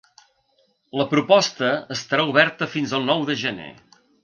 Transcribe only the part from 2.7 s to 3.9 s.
fins al nou de gener.